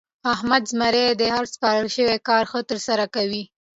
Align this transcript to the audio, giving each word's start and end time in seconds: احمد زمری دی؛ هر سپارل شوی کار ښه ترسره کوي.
احمد 0.33 0.63
زمری 0.71 1.05
دی؛ 1.19 1.27
هر 1.35 1.45
سپارل 1.53 1.87
شوی 1.95 2.17
کار 2.27 2.43
ښه 2.51 2.59
ترسره 2.69 3.05
کوي. 3.15 3.43